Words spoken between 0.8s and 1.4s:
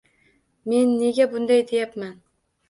nega